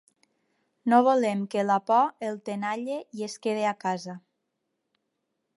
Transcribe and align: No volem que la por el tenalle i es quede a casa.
No 0.93 1.01
volem 1.07 1.43
que 1.51 1.65
la 1.67 1.75
por 1.91 2.27
el 2.29 2.41
tenalle 2.49 2.99
i 3.21 3.29
es 3.29 3.39
quede 3.47 3.71
a 3.73 3.77
casa. 3.89 4.21